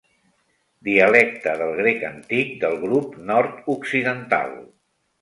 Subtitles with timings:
[0.87, 4.61] Dialecte del grec antic del grup nord-occidental.